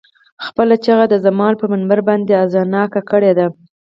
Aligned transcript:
خپله 0.45 0.75
چيغه 0.83 1.05
د 1.09 1.15
زمان 1.25 1.53
پر 1.59 1.67
منبر 1.73 1.99
باندې 2.07 2.39
اذانګه 2.43 3.01
کړې 3.09 3.31
ده. 3.37 3.47